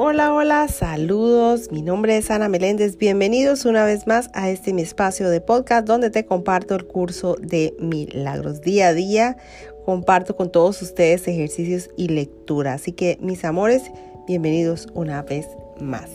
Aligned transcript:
Hola, 0.00 0.32
hola, 0.32 0.68
saludos. 0.68 1.72
Mi 1.72 1.82
nombre 1.82 2.16
es 2.16 2.30
Ana 2.30 2.48
Meléndez. 2.48 2.98
Bienvenidos 2.98 3.64
una 3.64 3.84
vez 3.84 4.06
más 4.06 4.30
a 4.32 4.48
este 4.48 4.72
mi 4.72 4.82
espacio 4.82 5.28
de 5.28 5.40
podcast 5.40 5.88
donde 5.88 6.08
te 6.10 6.24
comparto 6.24 6.76
el 6.76 6.86
curso 6.86 7.34
de 7.40 7.74
milagros. 7.80 8.60
Día 8.60 8.86
a 8.86 8.94
día 8.94 9.38
comparto 9.84 10.36
con 10.36 10.52
todos 10.52 10.80
ustedes 10.82 11.26
ejercicios 11.26 11.90
y 11.96 12.10
lectura. 12.10 12.74
Así 12.74 12.92
que 12.92 13.18
mis 13.20 13.44
amores, 13.44 13.90
bienvenidos 14.28 14.86
una 14.94 15.22
vez 15.22 15.48
más. 15.80 16.08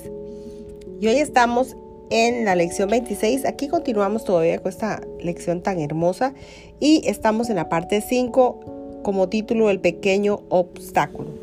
Y 1.02 1.08
hoy 1.08 1.18
estamos 1.18 1.76
en 2.10 2.46
la 2.46 2.56
lección 2.56 2.90
26. 2.90 3.44
Aquí 3.44 3.68
continuamos 3.68 4.24
todavía 4.24 4.60
con 4.60 4.70
esta 4.70 5.02
lección 5.20 5.62
tan 5.62 5.82
hermosa 5.82 6.34
y 6.80 7.02
estamos 7.04 7.50
en 7.50 7.58
la 7.58 7.68
parte 7.68 8.00
5 8.00 9.02
como 9.04 9.28
título 9.28 9.70
El 9.70 9.82
pequeño 9.82 10.40
obstáculo. 10.48 11.43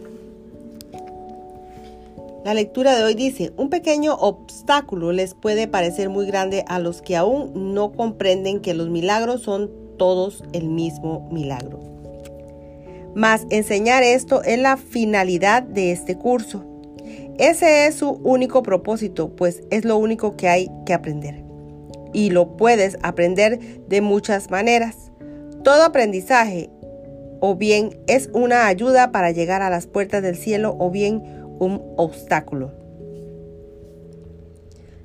La 2.43 2.55
lectura 2.55 2.97
de 2.97 3.03
hoy 3.03 3.15
dice, 3.15 3.53
un 3.59 3.69
pequeño 3.69 4.15
obstáculo 4.15 5.13
les 5.13 5.35
puede 5.35 5.69
parecer 5.69 6.09
muy 6.09 6.27
grande 6.27 6.65
a 6.69 6.79
los 6.79 7.03
que 7.03 7.15
aún 7.15 7.75
no 7.75 7.93
comprenden 7.93 8.61
que 8.61 8.73
los 8.73 8.89
milagros 8.89 9.43
son 9.43 9.71
todos 9.99 10.43
el 10.55 10.71
mismo 10.71 11.29
milagro. 11.31 11.81
Mas 13.15 13.47
enseñar 13.51 14.03
esto 14.03 14.43
es 14.43 14.59
la 14.59 14.79
finalidad 14.79 15.63
de 15.63 15.93
este 15.93 16.17
curso. 16.17 16.65
Ese 17.37 17.87
es 17.87 17.97
su 17.97 18.09
único 18.09 18.63
propósito, 18.63 19.37
pues 19.37 19.63
es 19.71 19.85
lo 19.85 19.99
único 19.99 20.37
que 20.37 20.49
hay 20.49 20.71
que 20.87 20.95
aprender. 20.95 21.45
Y 22.15 22.31
lo 22.31 22.57
puedes 22.57 22.97
aprender 23.03 23.59
de 23.87 24.01
muchas 24.01 24.51
maneras. 24.51 25.13
Todo 25.63 25.83
aprendizaje 25.83 26.71
o 27.41 27.57
bien 27.57 27.99
es 28.07 28.31
una 28.33 28.67
ayuda 28.67 29.13
para 29.13 29.31
llegar 29.31 29.61
a 29.61 29.71
las 29.71 29.87
puertas 29.87 30.23
del 30.23 30.37
cielo 30.37 30.77
o 30.79 30.91
bien 30.91 31.40
un 31.61 31.95
obstáculo. 31.97 32.73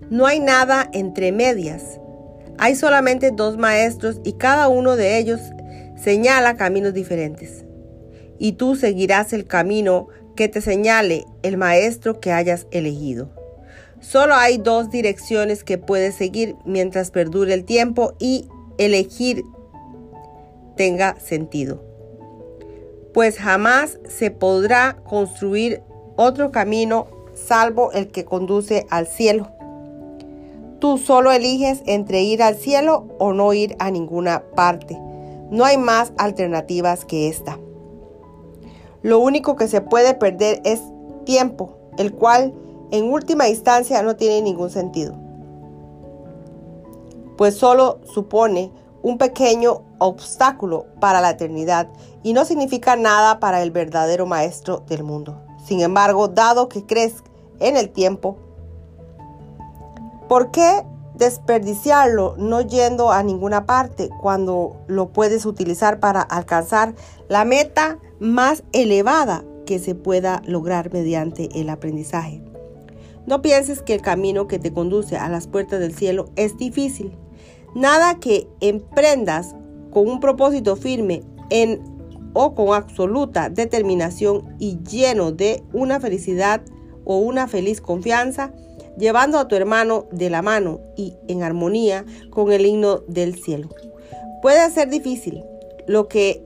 No 0.10 0.26
hay 0.26 0.40
nada 0.40 0.90
entre 0.94 1.32
medias. 1.32 2.00
Hay 2.58 2.76
solamente 2.76 3.32
dos 3.32 3.58
maestros 3.58 4.22
y 4.24 4.34
cada 4.34 4.68
uno 4.68 4.96
de 4.96 5.20
ellos 5.20 5.42
señala 5.96 6.56
caminos 6.56 6.94
diferentes. 6.94 7.66
Y 8.40 8.54
tú 8.54 8.76
seguirás 8.76 9.34
el 9.34 9.46
camino 9.46 10.08
que 10.36 10.48
te 10.48 10.62
señale 10.62 11.26
el 11.44 11.58
maestro 11.58 12.20
que 12.20 12.32
hayas 12.32 12.68
elegido. 12.72 13.30
Solo 14.00 14.36
hay 14.36 14.58
dos 14.58 14.90
direcciones 14.90 15.64
que 15.64 15.78
puedes 15.78 16.16
seguir 16.16 16.56
mientras 16.66 17.12
perdure 17.12 17.54
el 17.54 17.66
tiempo 17.66 18.14
y 18.20 18.48
elegir 18.78 19.44
tenga 20.76 21.20
sentido. 21.20 21.84
Pues 23.14 23.38
jamás 23.38 23.98
se 24.08 24.30
podrá 24.30 24.98
construir 25.08 25.82
otro 26.16 26.52
camino 26.52 27.08
salvo 27.34 27.92
el 27.92 28.12
que 28.12 28.26
conduce 28.26 28.88
al 28.90 29.08
cielo. 29.08 29.48
Tú 30.80 30.98
solo 30.98 31.32
eliges 31.32 31.82
entre 31.86 32.22
ir 32.22 32.44
al 32.44 32.56
cielo 32.56 33.08
o 33.20 33.34
no 33.34 33.54
ir 33.54 33.76
a 33.80 33.92
ninguna 33.92 34.44
parte. 34.56 34.98
No 35.50 35.66
hay 35.66 35.78
más 35.78 36.14
alternativas 36.18 37.06
que 37.06 37.28
esta. 37.28 37.60
Lo 39.02 39.20
único 39.20 39.56
que 39.56 39.68
se 39.68 39.82
puede 39.82 40.14
perder 40.14 40.62
es 40.64 40.82
tiempo, 41.26 41.78
el 41.98 42.14
cual 42.14 42.54
en 42.92 43.12
última 43.12 43.48
instancia 43.48 44.02
no 44.02 44.16
tiene 44.16 44.42
ningún 44.42 44.70
sentido. 44.70 45.16
Pues 47.38 47.56
solo 47.56 48.00
supone 48.14 48.72
un 49.02 49.18
pequeño 49.18 49.84
obstáculo 50.00 50.88
para 51.00 51.22
la 51.22 51.32
eternidad 51.32 51.90
y 52.24 52.34
no 52.34 52.46
significa 52.46 52.96
nada 52.96 53.40
para 53.40 53.62
el 53.62 53.72
verdadero 53.72 54.26
maestro 54.26 54.84
del 54.88 55.04
mundo. 55.04 55.45
Sin 55.66 55.82
embargo, 55.82 56.28
dado 56.28 56.70
que 56.70 56.86
crees 56.86 57.24
en 57.60 57.76
el 57.76 57.90
tiempo, 57.90 58.38
¿por 60.28 60.52
qué 60.52 60.84
desperdiciarlo 61.16 62.36
no 62.38 62.62
yendo 62.62 63.12
a 63.12 63.24
ninguna 63.24 63.66
parte 63.66 64.10
cuando 64.22 64.76
lo 64.88 65.10
puedes 65.10 65.46
utilizar 65.46 66.00
para 66.00 66.22
alcanzar 66.22 66.94
la 67.30 67.46
meta 67.46 68.00
más 68.20 68.64
elevada 68.74 69.44
que 69.66 69.80
se 69.80 69.96
pueda 69.96 70.42
lograr 70.46 70.94
mediante 70.94 71.50
el 71.60 71.70
aprendizaje? 71.70 72.44
No 73.26 73.42
pienses 73.42 73.82
que 73.82 73.96
el 73.96 74.02
camino 74.02 74.48
que 74.48 74.60
te 74.60 74.72
conduce 74.72 75.18
a 75.18 75.30
las 75.30 75.48
puertas 75.48 75.80
del 75.80 75.96
cielo 75.96 76.30
es 76.36 76.58
difícil. 76.58 77.18
Nada 77.74 78.20
que 78.20 78.48
emprendas 78.60 79.56
con 79.92 80.08
un 80.08 80.20
propósito 80.20 80.76
firme 80.76 81.24
en 81.50 81.95
o 82.36 82.54
con 82.54 82.76
absoluta 82.76 83.50
determinación 83.50 84.56
y 84.60 84.78
lleno 84.84 85.32
de 85.32 85.64
una 85.74 86.00
felicidad 86.00 86.62
o 87.06 87.18
una 87.18 87.48
feliz 87.48 87.80
confianza, 87.80 88.52
llevando 88.98 89.40
a 89.40 89.48
tu 89.48 89.56
hermano 89.56 90.06
de 90.12 90.30
la 90.30 90.42
mano 90.42 90.82
y 90.98 91.16
en 91.30 91.44
armonía 91.44 92.06
con 92.30 92.52
el 92.52 92.66
himno 92.66 93.00
del 93.08 93.42
cielo. 93.42 93.70
Puede 94.42 94.70
ser 94.70 94.90
difícil. 94.90 95.44
Lo 95.88 96.10
que 96.10 96.44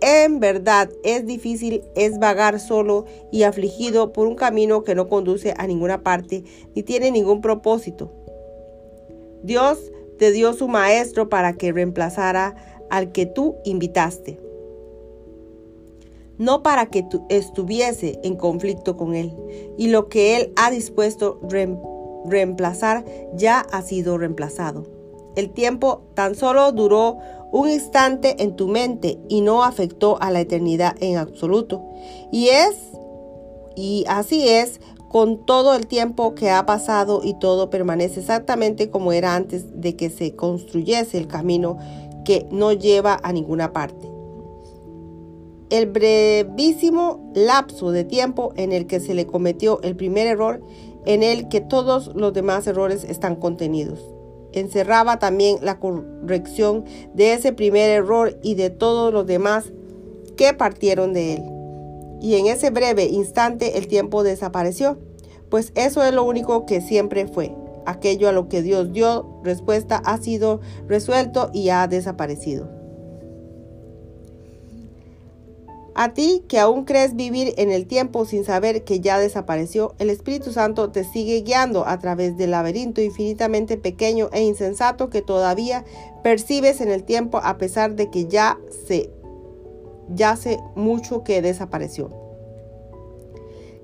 en 0.00 0.38
verdad 0.38 0.90
es 1.02 1.26
difícil 1.26 1.82
es 1.96 2.18
vagar 2.18 2.60
solo 2.60 3.04
y 3.32 3.42
afligido 3.42 4.12
por 4.12 4.28
un 4.28 4.36
camino 4.36 4.84
que 4.84 4.94
no 4.94 5.08
conduce 5.08 5.54
a 5.56 5.66
ninguna 5.66 6.02
parte 6.02 6.44
ni 6.74 6.84
tiene 6.84 7.10
ningún 7.10 7.40
propósito. 7.40 8.12
Dios 9.42 9.78
te 10.18 10.30
dio 10.30 10.52
su 10.52 10.68
maestro 10.68 11.28
para 11.28 11.54
que 11.54 11.72
reemplazara 11.72 12.54
al 12.90 13.10
que 13.10 13.26
tú 13.26 13.56
invitaste 13.64 14.38
no 16.42 16.64
para 16.64 16.86
que 16.86 17.06
estuviese 17.28 18.18
en 18.24 18.34
conflicto 18.34 18.96
con 18.96 19.14
Él. 19.14 19.32
Y 19.78 19.88
lo 19.88 20.08
que 20.08 20.36
Él 20.36 20.52
ha 20.56 20.72
dispuesto 20.72 21.40
reemplazar 22.24 23.04
ya 23.34 23.60
ha 23.60 23.82
sido 23.82 24.18
reemplazado. 24.18 24.84
El 25.36 25.50
tiempo 25.50 26.02
tan 26.14 26.34
solo 26.34 26.72
duró 26.72 27.18
un 27.52 27.70
instante 27.70 28.42
en 28.42 28.56
tu 28.56 28.66
mente 28.66 29.20
y 29.28 29.40
no 29.40 29.62
afectó 29.62 30.20
a 30.20 30.32
la 30.32 30.40
eternidad 30.40 30.96
en 31.00 31.16
absoluto. 31.16 31.80
Y 32.32 32.48
es, 32.48 32.76
y 33.76 34.04
así 34.08 34.48
es, 34.48 34.80
con 35.08 35.46
todo 35.46 35.76
el 35.76 35.86
tiempo 35.86 36.34
que 36.34 36.50
ha 36.50 36.66
pasado 36.66 37.20
y 37.22 37.38
todo 37.38 37.70
permanece 37.70 38.18
exactamente 38.18 38.90
como 38.90 39.12
era 39.12 39.36
antes 39.36 39.80
de 39.80 39.94
que 39.94 40.10
se 40.10 40.34
construyese 40.34 41.18
el 41.18 41.28
camino 41.28 41.76
que 42.24 42.48
no 42.50 42.72
lleva 42.72 43.20
a 43.22 43.32
ninguna 43.32 43.72
parte 43.72 44.11
el 45.72 45.86
brevísimo 45.86 47.32
lapso 47.34 47.92
de 47.92 48.04
tiempo 48.04 48.52
en 48.56 48.72
el 48.72 48.86
que 48.86 49.00
se 49.00 49.14
le 49.14 49.26
cometió 49.26 49.80
el 49.80 49.96
primer 49.96 50.26
error, 50.26 50.60
en 51.06 51.22
el 51.22 51.48
que 51.48 51.62
todos 51.62 52.14
los 52.14 52.34
demás 52.34 52.66
errores 52.66 53.04
están 53.04 53.36
contenidos. 53.36 53.98
Encerraba 54.52 55.18
también 55.18 55.56
la 55.62 55.80
corrección 55.80 56.84
de 57.14 57.32
ese 57.32 57.54
primer 57.54 57.88
error 57.88 58.38
y 58.42 58.54
de 58.54 58.68
todos 58.68 59.14
los 59.14 59.26
demás 59.26 59.72
que 60.36 60.52
partieron 60.52 61.14
de 61.14 61.36
él. 61.36 61.42
Y 62.20 62.34
en 62.34 62.48
ese 62.48 62.68
breve 62.68 63.06
instante 63.06 63.78
el 63.78 63.88
tiempo 63.88 64.22
desapareció, 64.22 64.98
pues 65.48 65.72
eso 65.74 66.04
es 66.04 66.12
lo 66.12 66.24
único 66.24 66.66
que 66.66 66.82
siempre 66.82 67.26
fue. 67.26 67.56
Aquello 67.86 68.28
a 68.28 68.32
lo 68.32 68.50
que 68.50 68.60
Dios 68.60 68.92
dio 68.92 69.40
respuesta 69.42 70.02
ha 70.04 70.18
sido 70.18 70.60
resuelto 70.86 71.50
y 71.54 71.70
ha 71.70 71.88
desaparecido. 71.88 72.68
A 75.94 76.14
ti 76.14 76.42
que 76.48 76.58
aún 76.58 76.84
crees 76.84 77.16
vivir 77.16 77.52
en 77.58 77.70
el 77.70 77.86
tiempo 77.86 78.24
sin 78.24 78.44
saber 78.44 78.82
que 78.84 79.00
ya 79.00 79.18
desapareció, 79.18 79.94
el 79.98 80.08
Espíritu 80.08 80.50
Santo 80.50 80.90
te 80.90 81.04
sigue 81.04 81.42
guiando 81.42 81.86
a 81.86 81.98
través 81.98 82.38
del 82.38 82.52
laberinto 82.52 83.02
infinitamente 83.02 83.76
pequeño 83.76 84.30
e 84.32 84.42
insensato 84.42 85.10
que 85.10 85.20
todavía 85.20 85.84
percibes 86.22 86.80
en 86.80 86.90
el 86.90 87.04
tiempo 87.04 87.40
a 87.42 87.58
pesar 87.58 87.94
de 87.94 88.10
que 88.10 88.26
ya 88.26 88.58
se 88.86 89.10
ya 90.08 90.30
hace 90.30 90.58
mucho 90.74 91.24
que 91.24 91.42
desapareció. 91.42 92.10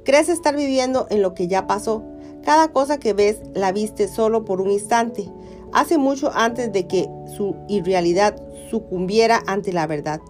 Crees 0.04 0.30
estar 0.30 0.56
viviendo 0.56 1.06
en 1.10 1.20
lo 1.20 1.34
que 1.34 1.48
ya 1.48 1.66
pasó. 1.66 2.02
Cada 2.42 2.72
cosa 2.72 2.98
que 2.98 3.12
ves 3.12 3.42
la 3.52 3.72
viste 3.72 4.08
solo 4.08 4.44
por 4.46 4.62
un 4.62 4.70
instante, 4.70 5.28
hace 5.72 5.98
mucho 5.98 6.30
antes 6.34 6.72
de 6.72 6.86
que 6.86 7.06
su 7.36 7.54
irrealidad 7.68 8.40
sucumbiera 8.70 9.42
ante 9.46 9.72
la 9.72 9.86
verdad. 9.86 10.20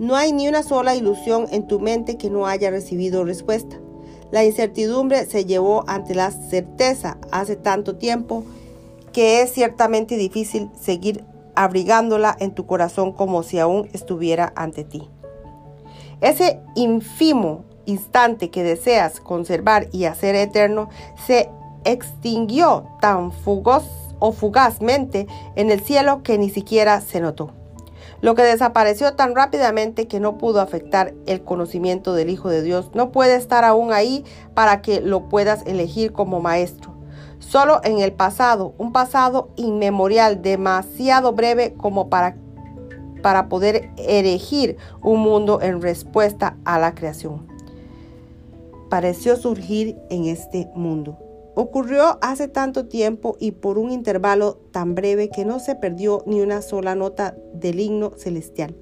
No 0.00 0.16
hay 0.16 0.32
ni 0.32 0.48
una 0.48 0.62
sola 0.62 0.94
ilusión 0.94 1.46
en 1.50 1.66
tu 1.66 1.78
mente 1.78 2.16
que 2.16 2.30
no 2.30 2.46
haya 2.46 2.70
recibido 2.70 3.22
respuesta. 3.22 3.76
La 4.30 4.46
incertidumbre 4.46 5.26
se 5.26 5.44
llevó 5.44 5.84
ante 5.88 6.14
la 6.14 6.30
certeza 6.30 7.18
hace 7.30 7.54
tanto 7.54 7.96
tiempo 7.96 8.42
que 9.12 9.42
es 9.42 9.52
ciertamente 9.52 10.16
difícil 10.16 10.70
seguir 10.80 11.22
abrigándola 11.54 12.34
en 12.40 12.54
tu 12.54 12.64
corazón 12.64 13.12
como 13.12 13.42
si 13.42 13.58
aún 13.58 13.90
estuviera 13.92 14.54
ante 14.56 14.84
ti. 14.84 15.06
Ese 16.22 16.60
ínfimo 16.76 17.66
instante 17.84 18.48
que 18.48 18.62
deseas 18.62 19.20
conservar 19.20 19.88
y 19.92 20.04
hacer 20.04 20.34
eterno 20.34 20.88
se 21.26 21.50
extinguió 21.84 22.86
tan 23.02 23.32
fugaz 23.32 23.84
o 24.18 24.32
fugazmente 24.32 25.26
en 25.56 25.70
el 25.70 25.80
cielo 25.80 26.22
que 26.22 26.38
ni 26.38 26.48
siquiera 26.48 27.02
se 27.02 27.20
notó. 27.20 27.59
Lo 28.20 28.34
que 28.34 28.42
desapareció 28.42 29.14
tan 29.14 29.34
rápidamente 29.34 30.06
que 30.06 30.20
no 30.20 30.36
pudo 30.36 30.60
afectar 30.60 31.14
el 31.26 31.42
conocimiento 31.42 32.12
del 32.12 32.28
Hijo 32.28 32.50
de 32.50 32.62
Dios 32.62 32.90
no 32.94 33.12
puede 33.12 33.36
estar 33.36 33.64
aún 33.64 33.92
ahí 33.92 34.24
para 34.54 34.82
que 34.82 35.00
lo 35.00 35.28
puedas 35.28 35.66
elegir 35.66 36.12
como 36.12 36.40
maestro. 36.40 36.92
Solo 37.38 37.80
en 37.82 37.98
el 37.98 38.12
pasado, 38.12 38.74
un 38.76 38.92
pasado 38.92 39.48
inmemorial 39.56 40.42
demasiado 40.42 41.32
breve 41.32 41.72
como 41.72 42.10
para, 42.10 42.36
para 43.22 43.48
poder 43.48 43.90
erigir 43.96 44.76
un 45.02 45.20
mundo 45.20 45.62
en 45.62 45.80
respuesta 45.80 46.58
a 46.66 46.78
la 46.78 46.94
creación. 46.94 47.48
Pareció 48.90 49.36
surgir 49.36 49.96
en 50.10 50.26
este 50.26 50.68
mundo. 50.74 51.18
Ocurrió 51.54 52.18
hace 52.22 52.48
tanto 52.48 52.86
tiempo 52.86 53.36
y 53.40 53.52
por 53.52 53.78
un 53.78 53.90
intervalo 53.90 54.58
tan 54.70 54.94
breve 54.94 55.30
que 55.30 55.44
no 55.44 55.58
se 55.58 55.74
perdió 55.74 56.22
ni 56.26 56.40
una 56.40 56.62
sola 56.62 56.94
nota 56.94 57.36
del 57.54 57.80
himno 57.80 58.12
celestial. 58.16 58.74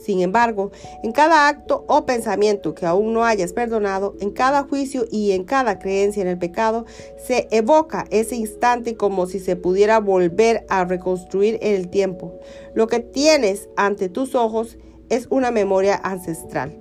Sin 0.00 0.22
embargo, 0.22 0.70
en 1.02 1.12
cada 1.12 1.46
acto 1.46 1.84
o 1.86 2.06
pensamiento 2.06 2.74
que 2.74 2.86
aún 2.86 3.12
no 3.12 3.24
hayas 3.24 3.52
perdonado, 3.52 4.16
en 4.20 4.30
cada 4.30 4.62
juicio 4.62 5.04
y 5.10 5.32
en 5.32 5.44
cada 5.44 5.78
creencia 5.78 6.22
en 6.22 6.28
el 6.28 6.38
pecado, 6.38 6.86
se 7.18 7.48
evoca 7.50 8.06
ese 8.10 8.34
instante 8.34 8.96
como 8.96 9.26
si 9.26 9.38
se 9.40 9.56
pudiera 9.56 10.00
volver 10.00 10.64
a 10.70 10.86
reconstruir 10.86 11.58
en 11.60 11.74
el 11.74 11.90
tiempo. 11.90 12.32
Lo 12.74 12.86
que 12.86 13.00
tienes 13.00 13.68
ante 13.76 14.08
tus 14.08 14.34
ojos 14.34 14.78
es 15.10 15.26
una 15.28 15.50
memoria 15.50 16.00
ancestral. 16.02 16.80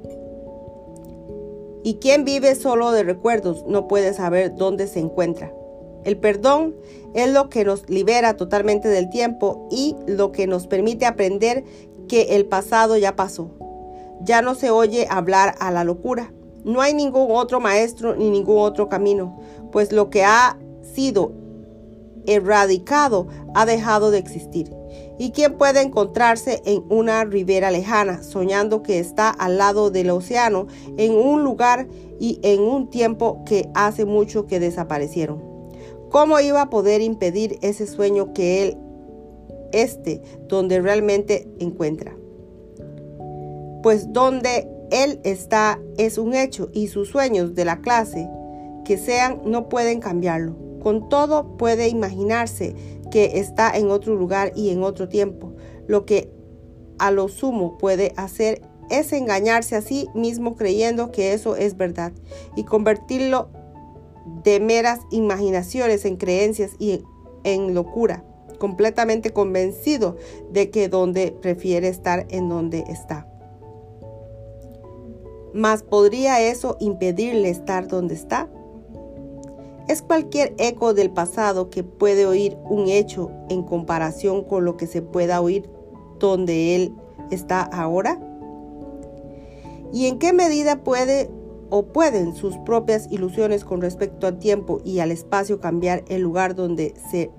Y 1.84 1.96
quien 1.96 2.26
vive 2.26 2.56
solo 2.56 2.92
de 2.92 3.04
recuerdos 3.04 3.66
no 3.68 3.88
puede 3.88 4.14
saber 4.14 4.56
dónde 4.56 4.88
se 4.88 5.00
encuentra. 5.00 5.54
El 6.04 6.18
perdón 6.18 6.76
es 7.14 7.32
lo 7.32 7.50
que 7.50 7.66
nos 7.66 7.90
libera 7.90 8.36
totalmente 8.36 8.88
del 8.88 9.10
tiempo 9.10 9.68
y 9.72 9.96
lo 10.08 10.32
que 10.32 10.48
nos 10.48 10.68
permite 10.68 11.06
aprender 11.06 11.64
que 12.08 12.36
el 12.36 12.46
pasado 12.46 12.98
ya 12.98 13.16
pasó. 13.16 13.52
Ya 14.22 14.42
no 14.42 14.56
se 14.56 14.70
oye 14.70 15.08
hablar 15.10 15.56
a 15.60 15.72
la 15.72 15.84
locura. 15.84 16.34
No 16.64 16.82
hay 16.82 16.94
ningún 16.94 17.28
otro 17.32 17.60
maestro 17.60 18.16
ni 18.16 18.30
ningún 18.30 18.60
otro 18.60 18.90
camino, 18.90 19.40
pues 19.72 19.92
lo 19.92 20.10
que 20.10 20.24
ha 20.24 20.58
sido 20.94 21.32
erradicado 22.26 23.28
ha 23.56 23.66
dejado 23.66 24.12
de 24.12 24.18
existir. 24.18 24.79
¿Y 25.20 25.32
quién 25.32 25.58
puede 25.58 25.82
encontrarse 25.82 26.62
en 26.64 26.86
una 26.90 27.26
ribera 27.26 27.72
lejana, 27.72 28.24
soñando 28.24 28.82
que 28.82 29.00
está 29.00 29.30
al 29.30 29.58
lado 29.58 29.92
del 29.92 30.12
océano, 30.12 30.68
en 30.96 31.14
un 31.14 31.44
lugar 31.44 31.90
y 32.22 32.40
en 32.42 32.62
un 32.62 32.90
tiempo 32.90 33.44
que 33.46 33.70
hace 33.74 34.06
mucho 34.06 34.48
que 34.48 34.62
desaparecieron? 34.62 35.44
¿Cómo 36.10 36.40
iba 36.40 36.62
a 36.62 36.70
poder 36.70 37.02
impedir 37.02 37.60
ese 37.62 37.86
sueño 37.86 38.34
que 38.34 38.64
él, 38.64 38.78
este, 39.74 40.22
donde 40.48 40.80
realmente 40.80 41.50
encuentra? 41.60 42.16
Pues 43.84 44.14
donde 44.14 44.70
él 44.90 45.20
está 45.26 45.82
es 45.98 46.18
un 46.18 46.34
hecho 46.34 46.70
y 46.72 46.88
sus 46.88 47.10
sueños 47.10 47.56
de 47.56 47.66
la 47.66 47.82
clase 47.82 48.30
que 48.86 48.98
sean 48.98 49.42
no 49.44 49.68
pueden 49.68 50.00
cambiarlo. 50.00 50.69
Con 50.82 51.10
todo 51.10 51.58
puede 51.58 51.90
imaginarse 51.90 52.76
que 53.12 53.40
está 53.40 53.76
en 53.76 53.90
otro 53.90 54.16
lugar 54.16 54.52
y 54.56 54.70
en 54.70 54.84
otro 54.84 55.10
tiempo. 55.10 55.54
Lo 55.88 56.06
que 56.06 56.32
a 57.00 57.12
lo 57.12 57.28
sumo 57.28 57.78
puede 57.78 58.14
hacer 58.18 58.62
es 58.90 59.14
engañarse 59.14 59.76
a 59.76 59.82
sí 59.82 60.08
mismo 60.14 60.56
creyendo 60.56 61.12
que 61.12 61.34
eso 61.34 61.56
es 61.56 61.78
verdad 61.78 62.12
y 62.56 62.64
convertirlo 62.64 63.50
de 64.44 64.60
meras 64.60 65.00
imaginaciones 65.12 66.06
en 66.06 66.18
creencias 66.18 66.72
y 66.80 67.04
en 67.44 67.74
locura, 67.74 68.24
completamente 68.58 69.32
convencido 69.32 70.18
de 70.52 70.70
que 70.70 70.90
donde 70.90 71.32
prefiere 71.32 71.88
estar 71.88 72.26
en 72.30 72.50
donde 72.50 72.84
está. 72.90 73.28
Mas 75.54 75.82
¿podría 75.82 76.42
eso 76.42 76.78
impedirle 76.80 77.50
estar 77.50 77.88
donde 77.88 78.14
está? 78.14 78.50
Es 79.90 80.04
cualquier 80.04 80.54
eco 80.60 80.94
del 80.94 81.10
pasado 81.10 81.72
que 81.72 81.84
puede 81.84 82.28
oír 82.28 82.56
un 82.70 82.88
hecho 82.90 83.32
en 83.50 83.64
comparación 83.64 84.44
con 84.44 84.64
lo 84.64 84.78
que 84.78 84.86
se 84.86 85.02
pueda 85.02 85.42
oír 85.42 85.68
donde 86.20 86.76
él 86.76 86.96
está 87.32 87.64
ahora. 87.64 88.20
¿Y 89.92 90.06
en 90.06 90.20
qué 90.20 90.32
medida 90.32 90.84
puede 90.84 91.32
o 91.72 91.88
pueden 91.88 92.36
sus 92.36 92.56
propias 92.60 93.12
ilusiones 93.12 93.66
con 93.66 93.82
respecto 93.82 94.28
al 94.28 94.38
tiempo 94.38 94.80
y 94.86 95.00
al 95.00 95.10
espacio 95.10 95.60
cambiar 95.60 96.04
el 96.08 96.22
lugar 96.22 96.54
donde, 96.54 96.94
se, 97.10 97.32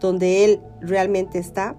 donde 0.00 0.44
él 0.44 0.60
realmente 0.82 1.38
está? 1.38 1.78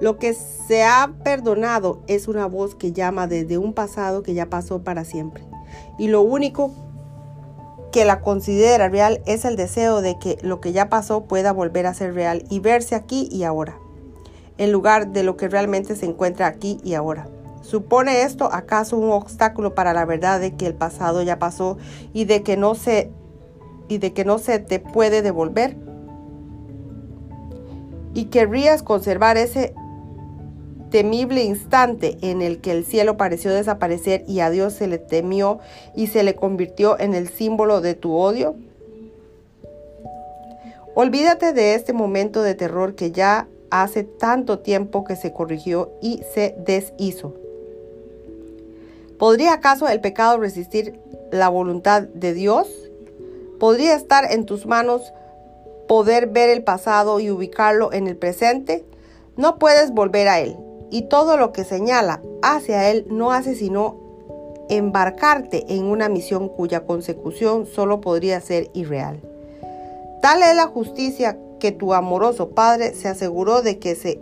Lo 0.00 0.18
que 0.18 0.34
se 0.34 0.82
ha 0.82 1.14
perdonado 1.22 2.02
es 2.08 2.26
una 2.26 2.46
voz 2.46 2.74
que 2.74 2.90
llama 2.90 3.28
desde 3.28 3.56
un 3.56 3.72
pasado 3.72 4.24
que 4.24 4.34
ya 4.34 4.50
pasó 4.50 4.82
para 4.82 5.04
siempre. 5.04 5.44
Y 5.96 6.08
lo 6.08 6.22
único 6.22 6.89
que 7.90 8.04
la 8.04 8.20
considera 8.20 8.88
real 8.88 9.20
es 9.26 9.44
el 9.44 9.56
deseo 9.56 10.00
de 10.00 10.18
que 10.18 10.38
lo 10.42 10.60
que 10.60 10.72
ya 10.72 10.88
pasó 10.88 11.24
pueda 11.24 11.52
volver 11.52 11.86
a 11.86 11.94
ser 11.94 12.14
real 12.14 12.44
y 12.50 12.60
verse 12.60 12.94
aquí 12.94 13.28
y 13.30 13.44
ahora, 13.44 13.78
en 14.58 14.72
lugar 14.72 15.08
de 15.08 15.22
lo 15.22 15.36
que 15.36 15.48
realmente 15.48 15.96
se 15.96 16.06
encuentra 16.06 16.46
aquí 16.46 16.78
y 16.84 16.94
ahora. 16.94 17.28
¿Supone 17.62 18.22
esto 18.22 18.52
acaso 18.52 18.96
un 18.96 19.10
obstáculo 19.10 19.74
para 19.74 19.92
la 19.92 20.04
verdad 20.04 20.40
de 20.40 20.56
que 20.56 20.66
el 20.66 20.74
pasado 20.74 21.22
ya 21.22 21.38
pasó 21.38 21.78
y 22.12 22.24
de 22.24 22.42
que 22.42 22.56
no 22.56 22.74
se 22.74 23.10
y 23.88 23.98
de 23.98 24.12
que 24.12 24.24
no 24.24 24.38
se 24.38 24.58
te 24.58 24.80
puede 24.80 25.22
devolver? 25.22 25.76
¿Y 28.14 28.26
querrías 28.26 28.82
conservar 28.82 29.36
ese 29.36 29.74
temible 30.90 31.42
instante 31.42 32.18
en 32.20 32.42
el 32.42 32.60
que 32.60 32.72
el 32.72 32.84
cielo 32.84 33.16
pareció 33.16 33.52
desaparecer 33.52 34.24
y 34.26 34.40
a 34.40 34.50
Dios 34.50 34.74
se 34.74 34.86
le 34.86 34.98
temió 34.98 35.60
y 35.94 36.08
se 36.08 36.22
le 36.22 36.34
convirtió 36.34 36.98
en 36.98 37.14
el 37.14 37.28
símbolo 37.28 37.80
de 37.80 37.94
tu 37.94 38.14
odio? 38.14 38.56
Olvídate 40.94 41.52
de 41.52 41.74
este 41.74 41.92
momento 41.92 42.42
de 42.42 42.54
terror 42.54 42.94
que 42.94 43.12
ya 43.12 43.48
hace 43.70 44.02
tanto 44.02 44.58
tiempo 44.58 45.04
que 45.04 45.16
se 45.16 45.32
corrigió 45.32 45.92
y 46.02 46.22
se 46.34 46.56
deshizo. 46.58 47.34
¿Podría 49.18 49.54
acaso 49.54 49.88
el 49.88 50.00
pecado 50.00 50.38
resistir 50.38 50.98
la 51.30 51.48
voluntad 51.48 52.02
de 52.02 52.34
Dios? 52.34 52.68
¿Podría 53.60 53.94
estar 53.94 54.32
en 54.32 54.46
tus 54.46 54.66
manos 54.66 55.12
poder 55.86 56.26
ver 56.26 56.50
el 56.50 56.64
pasado 56.64 57.20
y 57.20 57.30
ubicarlo 57.30 57.92
en 57.92 58.06
el 58.06 58.16
presente? 58.16 58.84
No 59.36 59.58
puedes 59.58 59.92
volver 59.92 60.28
a 60.28 60.40
él 60.40 60.56
y 60.90 61.02
todo 61.02 61.36
lo 61.36 61.52
que 61.52 61.64
señala 61.64 62.22
hacia 62.42 62.90
Él 62.90 63.06
no 63.10 63.32
hace 63.32 63.54
sino 63.54 63.96
embarcarte 64.68 65.74
en 65.74 65.84
una 65.84 66.08
misión 66.08 66.48
cuya 66.48 66.84
consecución 66.86 67.66
solo 67.66 68.00
podría 68.00 68.40
ser 68.40 68.70
irreal. 68.72 69.20
Tal 70.22 70.42
es 70.42 70.54
la 70.54 70.66
justicia 70.66 71.38
que 71.58 71.72
tu 71.72 71.92
amoroso 71.92 72.50
Padre 72.50 72.94
se 72.94 73.08
aseguró 73.08 73.62
de 73.62 73.78
que 73.78 73.94
se, 73.94 74.20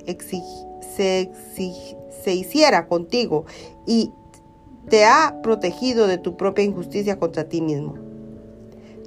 se, 0.96 2.34
hiciera 2.34 2.88
contigo 2.88 3.44
y 3.86 4.12
te 4.88 5.04
ha 5.04 5.40
protegido 5.42 6.06
de 6.06 6.18
tu 6.18 6.36
propia 6.36 6.64
injusticia 6.64 7.18
contra 7.18 7.48
ti 7.48 7.60
mismo. 7.60 7.94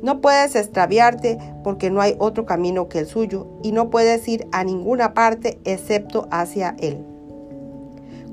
No 0.03 0.21
puedes 0.21 0.55
extraviarte 0.55 1.37
porque 1.63 1.91
no 1.91 2.01
hay 2.01 2.15
otro 2.17 2.45
camino 2.45 2.87
que 2.87 2.99
el 2.99 3.07
suyo 3.07 3.47
y 3.63 3.71
no 3.71 3.89
puedes 3.89 4.27
ir 4.27 4.47
a 4.51 4.63
ninguna 4.63 5.13
parte 5.13 5.59
excepto 5.63 6.27
hacia 6.31 6.75
Él. 6.79 7.05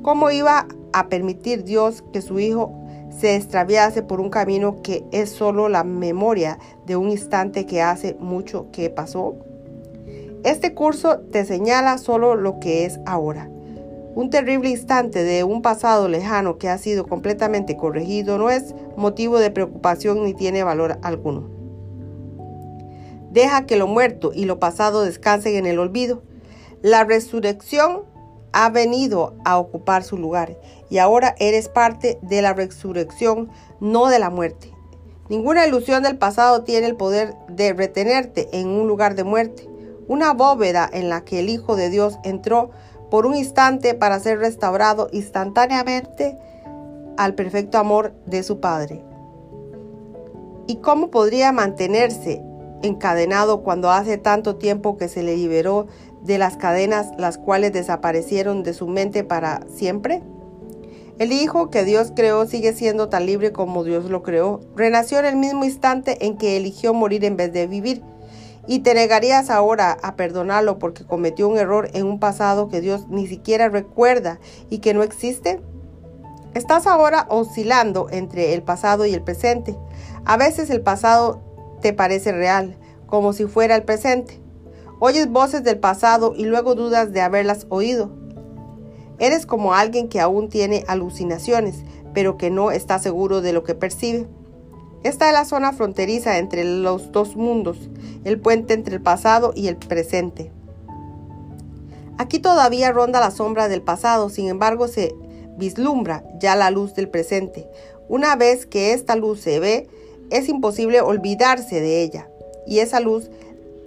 ¿Cómo 0.08 0.30
iba 0.30 0.66
a 0.94 1.08
permitir 1.08 1.64
Dios 1.64 2.02
que 2.14 2.22
su 2.22 2.40
Hijo 2.40 2.72
se 3.10 3.36
extraviase 3.36 4.02
por 4.02 4.22
un 4.22 4.30
camino 4.30 4.80
que 4.80 5.04
es 5.12 5.28
solo 5.28 5.68
la 5.68 5.84
memoria 5.84 6.58
de 6.86 6.96
un 6.96 7.10
instante 7.10 7.66
que 7.66 7.82
hace 7.82 8.16
mucho 8.18 8.70
que 8.72 8.88
pasó? 8.88 9.36
Este 10.44 10.72
curso 10.72 11.18
te 11.30 11.44
señala 11.44 11.98
solo 11.98 12.36
lo 12.36 12.58
que 12.58 12.86
es 12.86 12.98
ahora. 13.04 13.50
Un 14.14 14.30
terrible 14.30 14.70
instante 14.70 15.24
de 15.24 15.44
un 15.44 15.60
pasado 15.60 16.08
lejano 16.08 16.56
que 16.56 16.70
ha 16.70 16.78
sido 16.78 17.06
completamente 17.06 17.76
corregido 17.76 18.38
no 18.38 18.48
es 18.48 18.74
motivo 18.96 19.38
de 19.38 19.50
preocupación 19.50 20.24
ni 20.24 20.32
tiene 20.32 20.62
valor 20.62 20.98
alguno. 21.02 21.50
Deja 23.30 23.66
que 23.66 23.76
lo 23.76 23.86
muerto 23.86 24.30
y 24.34 24.46
lo 24.46 24.58
pasado 24.58 25.04
descansen 25.04 25.56
en 25.56 25.66
el 25.66 25.78
olvido. 25.78 26.22
La 26.80 27.04
resurrección 27.04 28.04
ha 28.52 28.70
venido 28.70 29.34
a 29.44 29.58
ocupar 29.58 30.02
su 30.02 30.16
lugar 30.16 30.56
y 30.90 30.98
ahora 30.98 31.34
eres 31.38 31.68
parte 31.68 32.18
de 32.22 32.42
la 32.42 32.54
resurrección, 32.54 33.50
no 33.80 34.06
de 34.06 34.18
la 34.18 34.30
muerte. 34.30 34.72
Ninguna 35.28 35.66
ilusión 35.66 36.02
del 36.02 36.16
pasado 36.16 36.64
tiene 36.64 36.86
el 36.86 36.96
poder 36.96 37.34
de 37.48 37.74
retenerte 37.74 38.48
en 38.52 38.68
un 38.68 38.88
lugar 38.88 39.14
de 39.14 39.24
muerte, 39.24 39.68
una 40.06 40.32
bóveda 40.32 40.88
en 40.90 41.10
la 41.10 41.24
que 41.24 41.40
el 41.40 41.50
Hijo 41.50 41.76
de 41.76 41.90
Dios 41.90 42.18
entró 42.24 42.70
por 43.10 43.26
un 43.26 43.34
instante 43.34 43.94
para 43.94 44.20
ser 44.20 44.38
restaurado 44.38 45.08
instantáneamente 45.12 46.38
al 47.18 47.34
perfecto 47.34 47.78
amor 47.78 48.14
de 48.26 48.42
su 48.42 48.60
Padre. 48.60 49.02
¿Y 50.66 50.76
cómo 50.76 51.10
podría 51.10 51.52
mantenerse 51.52 52.42
encadenado 52.82 53.62
cuando 53.62 53.90
hace 53.90 54.18
tanto 54.18 54.56
tiempo 54.56 54.96
que 54.96 55.08
se 55.08 55.22
le 55.22 55.36
liberó 55.36 55.88
de 56.22 56.38
las 56.38 56.56
cadenas 56.56 57.10
las 57.18 57.38
cuales 57.38 57.72
desaparecieron 57.72 58.62
de 58.62 58.75
su 58.75 58.88
mente 58.88 59.25
para 59.25 59.66
siempre? 59.68 60.22
El 61.18 61.32
Hijo 61.32 61.68
que 61.68 61.84
Dios 61.84 62.12
creó 62.14 62.46
sigue 62.46 62.72
siendo 62.72 63.08
tan 63.08 63.26
libre 63.26 63.50
como 63.52 63.82
Dios 63.82 64.04
lo 64.04 64.22
creó. 64.22 64.60
Renació 64.76 65.18
en 65.18 65.25
el 65.25 65.37
mismo 65.37 65.64
instante 65.64 66.25
en 66.25 66.37
que 66.37 66.56
eligió 66.56 66.94
morir 66.94 67.25
en 67.25 67.37
vez 67.37 67.52
de 67.52 67.66
vivir. 67.66 68.02
¿Y 68.68 68.80
te 68.80 68.94
negarías 68.94 69.50
ahora 69.50 69.96
a 70.02 70.14
perdonarlo 70.14 70.78
porque 70.78 71.04
cometió 71.04 71.48
un 71.48 71.58
error 71.58 71.90
en 71.94 72.06
un 72.06 72.20
pasado 72.20 72.68
que 72.68 72.80
Dios 72.80 73.08
ni 73.08 73.26
siquiera 73.26 73.68
recuerda 73.68 74.38
y 74.70 74.78
que 74.78 74.94
no 74.94 75.02
existe? 75.02 75.60
Estás 76.54 76.87
ahora 76.87 77.26
oscilando 77.30 78.08
entre 78.10 78.54
el 78.54 78.62
pasado 78.62 79.04
y 79.04 79.14
el 79.14 79.22
presente. 79.22 79.76
A 80.25 80.37
veces 80.37 80.70
el 80.70 80.82
pasado 80.82 81.40
te 81.80 81.92
parece 81.92 82.30
real, 82.30 82.76
como 83.06 83.32
si 83.32 83.46
fuera 83.46 83.75
el 83.75 83.82
presente. 83.82 84.40
Oyes 85.00 85.30
voces 85.30 85.62
del 85.62 85.78
pasado 85.78 86.34
y 86.36 86.44
luego 86.44 86.74
dudas 86.74 87.12
de 87.12 87.20
haberlas 87.20 87.66
oído. 87.68 88.10
Eres 89.20 89.46
como 89.46 89.74
alguien 89.74 90.08
que 90.08 90.20
aún 90.20 90.48
tiene 90.48 90.84
alucinaciones, 90.88 91.84
pero 92.14 92.36
que 92.36 92.50
no 92.50 92.72
está 92.72 92.98
seguro 92.98 93.40
de 93.40 93.52
lo 93.52 93.62
que 93.62 93.76
percibe. 93.76 94.26
Esta 95.04 95.28
es 95.28 95.32
la 95.32 95.44
zona 95.44 95.72
fronteriza 95.72 96.38
entre 96.38 96.64
los 96.64 97.12
dos 97.12 97.36
mundos, 97.36 97.90
el 98.24 98.40
puente 98.40 98.74
entre 98.74 98.96
el 98.96 99.02
pasado 99.02 99.52
y 99.54 99.68
el 99.68 99.76
presente. 99.76 100.50
Aquí 102.18 102.40
todavía 102.40 102.90
ronda 102.90 103.20
la 103.20 103.30
sombra 103.30 103.68
del 103.68 103.82
pasado, 103.82 104.28
sin 104.28 104.48
embargo 104.48 104.88
se 104.88 105.14
vislumbra 105.56 106.24
ya 106.40 106.56
la 106.56 106.72
luz 106.72 106.94
del 106.94 107.08
presente. 107.08 107.68
Una 108.08 108.34
vez 108.34 108.66
que 108.66 108.92
esta 108.92 109.14
luz 109.14 109.40
se 109.40 109.60
ve, 109.60 109.88
es 110.30 110.48
imposible 110.48 111.00
olvidarse 111.00 111.80
de 111.80 112.02
ella, 112.02 112.28
y 112.66 112.80
esa 112.80 112.98
luz 112.98 113.30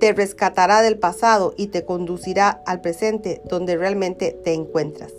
te 0.01 0.13
rescatará 0.13 0.81
del 0.81 0.97
pasado 0.97 1.53
y 1.57 1.67
te 1.67 1.85
conducirá 1.85 2.49
al 2.65 2.81
presente 2.81 3.39
donde 3.47 3.77
realmente 3.77 4.31
te 4.43 4.55
encuentras. 4.55 5.13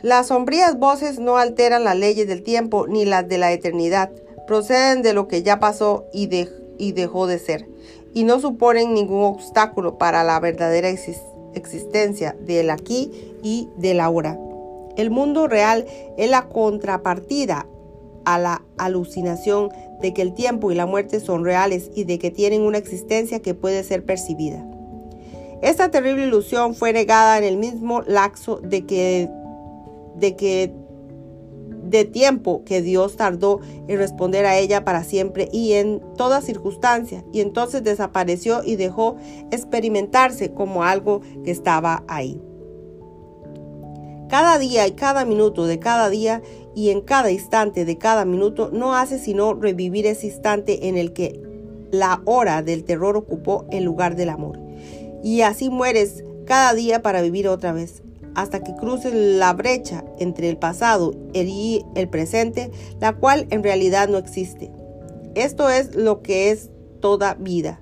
Las 0.00 0.28
sombrías 0.28 0.78
voces 0.78 1.18
no 1.18 1.38
alteran 1.38 1.82
las 1.82 1.96
leyes 1.96 2.28
del 2.28 2.44
tiempo 2.44 2.86
ni 2.86 3.04
las 3.04 3.28
de 3.28 3.38
la 3.38 3.50
eternidad, 3.50 4.12
proceden 4.46 5.02
de 5.02 5.12
lo 5.12 5.26
que 5.26 5.42
ya 5.42 5.58
pasó 5.58 6.06
y, 6.12 6.30
y 6.78 6.92
dejó 6.92 7.26
de 7.26 7.40
ser, 7.40 7.68
y 8.14 8.22
no 8.22 8.38
suponen 8.38 8.94
ningún 8.94 9.24
obstáculo 9.24 9.98
para 9.98 10.22
la 10.22 10.38
verdadera 10.38 10.88
existencia 10.88 12.36
del 12.38 12.70
aquí 12.70 13.10
y 13.42 13.68
del 13.76 13.98
ahora. 13.98 14.38
El 14.96 15.10
mundo 15.10 15.48
real 15.48 15.84
es 16.16 16.30
la 16.30 16.48
contrapartida 16.48 17.66
a 18.24 18.38
la 18.38 18.62
alucinación 18.78 19.70
de 20.00 20.14
que 20.14 20.22
el 20.22 20.34
tiempo 20.34 20.70
y 20.70 20.74
la 20.74 20.86
muerte 20.86 21.20
son 21.20 21.44
reales 21.44 21.90
y 21.94 22.04
de 22.04 22.18
que 22.18 22.30
tienen 22.30 22.62
una 22.62 22.78
existencia 22.78 23.40
que 23.40 23.54
puede 23.54 23.82
ser 23.84 24.04
percibida. 24.04 24.66
Esta 25.62 25.90
terrible 25.90 26.26
ilusión 26.26 26.74
fue 26.74 26.92
negada 26.92 27.36
en 27.38 27.44
el 27.44 27.56
mismo 27.56 28.02
laxo 28.02 28.60
de 28.62 28.86
que 28.86 29.28
de 30.16 30.36
que 30.36 30.72
de 31.90 32.04
tiempo 32.04 32.62
que 32.64 32.82
Dios 32.82 33.16
tardó 33.16 33.60
en 33.88 33.98
responder 33.98 34.46
a 34.46 34.56
ella 34.56 34.84
para 34.84 35.02
siempre 35.02 35.48
y 35.52 35.72
en 35.72 36.00
toda 36.16 36.40
circunstancia, 36.40 37.24
y 37.32 37.40
entonces 37.40 37.82
desapareció 37.82 38.62
y 38.64 38.76
dejó 38.76 39.16
experimentarse 39.50 40.52
como 40.52 40.84
algo 40.84 41.20
que 41.44 41.50
estaba 41.50 42.04
ahí. 42.06 42.40
Cada 44.28 44.58
día 44.58 44.86
y 44.86 44.92
cada 44.92 45.24
minuto 45.24 45.66
de 45.66 45.80
cada 45.80 46.08
día 46.08 46.40
y 46.74 46.90
en 46.90 47.00
cada 47.00 47.30
instante 47.30 47.84
de 47.84 47.98
cada 47.98 48.24
minuto 48.24 48.70
no 48.72 48.94
hace 48.94 49.18
sino 49.18 49.54
revivir 49.54 50.06
ese 50.06 50.26
instante 50.26 50.88
en 50.88 50.96
el 50.96 51.12
que 51.12 51.40
la 51.90 52.22
hora 52.24 52.62
del 52.62 52.84
terror 52.84 53.16
ocupó 53.16 53.66
el 53.70 53.84
lugar 53.84 54.16
del 54.16 54.28
amor. 54.28 54.58
Y 55.22 55.42
así 55.42 55.70
mueres 55.70 56.24
cada 56.46 56.74
día 56.74 57.02
para 57.02 57.22
vivir 57.22 57.48
otra 57.48 57.72
vez 57.72 58.02
hasta 58.34 58.62
que 58.62 58.74
cruces 58.74 59.12
la 59.12 59.52
brecha 59.52 60.04
entre 60.18 60.48
el 60.48 60.56
pasado 60.56 61.14
y 61.34 61.84
el 61.94 62.08
presente, 62.08 62.70
la 63.00 63.14
cual 63.14 63.46
en 63.50 63.62
realidad 63.62 64.08
no 64.08 64.18
existe. 64.18 64.70
Esto 65.34 65.68
es 65.68 65.94
lo 65.94 66.22
que 66.22 66.50
es 66.50 66.70
toda 67.00 67.34
vida. 67.34 67.80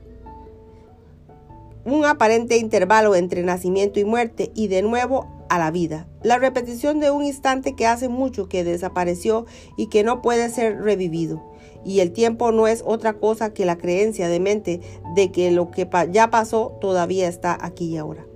Un 1.84 2.04
aparente 2.04 2.56
intervalo 2.56 3.14
entre 3.14 3.42
nacimiento 3.42 4.00
y 4.00 4.04
muerte 4.04 4.50
y 4.54 4.68
de 4.68 4.82
nuevo 4.82 5.26
a 5.48 5.58
la 5.58 5.70
vida. 5.70 6.06
La 6.22 6.38
repetición 6.38 7.00
de 7.00 7.10
un 7.10 7.24
instante 7.24 7.74
que 7.74 7.86
hace 7.86 8.08
mucho 8.08 8.48
que 8.48 8.64
desapareció 8.64 9.46
y 9.76 9.88
que 9.88 10.04
no 10.04 10.22
puede 10.22 10.50
ser 10.50 10.80
revivido. 10.82 11.42
Y 11.84 12.00
el 12.00 12.12
tiempo 12.12 12.52
no 12.52 12.66
es 12.66 12.82
otra 12.84 13.14
cosa 13.14 13.52
que 13.54 13.64
la 13.64 13.78
creencia 13.78 14.28
de 14.28 14.40
mente 14.40 14.80
de 15.14 15.32
que 15.32 15.50
lo 15.50 15.70
que 15.70 15.88
ya 16.10 16.30
pasó 16.30 16.76
todavía 16.80 17.28
está 17.28 17.56
aquí 17.60 17.86
y 17.86 17.96
ahora. 17.96 18.26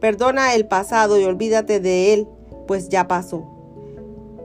Perdona 0.00 0.54
el 0.54 0.66
pasado 0.66 1.18
y 1.18 1.24
olvídate 1.24 1.80
de 1.80 2.12
él, 2.12 2.28
pues 2.66 2.88
ya 2.88 3.08
pasó. 3.08 3.44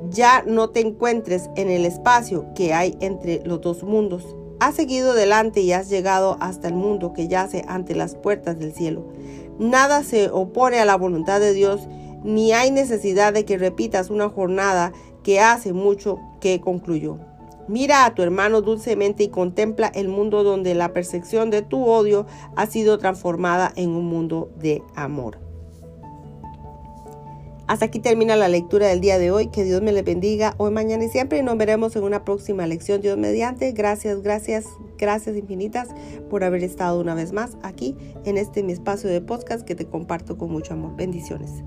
Ya 0.09 0.43
no 0.47 0.69
te 0.69 0.79
encuentres 0.79 1.49
en 1.55 1.69
el 1.69 1.85
espacio 1.85 2.47
que 2.55 2.73
hay 2.73 2.97
entre 3.01 3.41
los 3.45 3.61
dos 3.61 3.83
mundos. 3.83 4.35
Has 4.59 4.75
seguido 4.75 5.11
adelante 5.11 5.61
y 5.61 5.73
has 5.73 5.89
llegado 5.89 6.37
hasta 6.39 6.67
el 6.67 6.73
mundo 6.73 7.13
que 7.13 7.27
yace 7.27 7.63
ante 7.67 7.95
las 7.95 8.15
puertas 8.15 8.57
del 8.57 8.73
cielo. 8.73 9.05
Nada 9.63 10.03
se 10.03 10.29
opone 10.29 10.79
a 10.79 10.85
la 10.85 10.97
voluntad 10.97 11.39
de 11.39 11.53
Dios, 11.53 11.87
ni 12.21 12.51
hay 12.51 12.69
necesidad 12.69 13.31
de 13.31 13.45
que 13.45 13.57
repitas 13.57 14.09
una 14.09 14.27
jornada 14.27 14.91
que 15.23 15.39
hace 15.39 15.71
mucho 15.71 16.19
que 16.41 16.59
concluyó. 16.59 17.17
Mira 17.69 18.03
a 18.03 18.13
tu 18.13 18.23
hermano 18.23 18.59
dulcemente 18.59 19.23
y 19.23 19.29
contempla 19.29 19.87
el 19.87 20.09
mundo 20.09 20.43
donde 20.43 20.75
la 20.75 20.91
percepción 20.91 21.49
de 21.49 21.61
tu 21.61 21.85
odio 21.85 22.25
ha 22.57 22.65
sido 22.65 22.97
transformada 22.97 23.71
en 23.77 23.91
un 23.91 24.05
mundo 24.05 24.51
de 24.57 24.83
amor. 24.95 25.39
Hasta 27.67 27.85
aquí 27.85 27.99
termina 27.99 28.35
la 28.35 28.49
lectura 28.49 28.87
del 28.87 28.99
día 28.99 29.17
de 29.17 29.31
hoy. 29.31 29.47
Que 29.47 29.63
Dios 29.63 29.81
me 29.81 29.91
le 29.91 30.01
bendiga 30.01 30.53
hoy, 30.57 30.71
mañana 30.71 31.05
y 31.05 31.09
siempre. 31.09 31.39
Y 31.39 31.43
nos 31.43 31.57
veremos 31.57 31.95
en 31.95 32.03
una 32.03 32.25
próxima 32.25 32.67
lección. 32.67 33.01
Dios 33.01 33.17
mediante. 33.17 33.71
Gracias, 33.71 34.21
gracias, 34.21 34.65
gracias 34.97 35.35
infinitas 35.35 35.89
por 36.29 36.43
haber 36.43 36.63
estado 36.63 36.99
una 36.99 37.15
vez 37.15 37.31
más 37.31 37.57
aquí 37.63 37.95
en 38.25 38.37
este 38.37 38.63
mi 38.63 38.73
espacio 38.73 39.09
de 39.09 39.21
podcast 39.21 39.65
que 39.65 39.75
te 39.75 39.85
comparto 39.85 40.37
con 40.37 40.51
mucho 40.51 40.73
amor. 40.73 40.95
Bendiciones. 40.95 41.63